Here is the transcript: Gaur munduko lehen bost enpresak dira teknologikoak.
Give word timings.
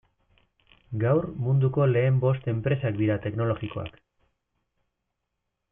Gaur 1.03 1.27
munduko 1.47 1.87
lehen 1.91 2.17
bost 2.25 2.49
enpresak 2.55 2.99
dira 3.03 3.19
teknologikoak. 3.27 4.03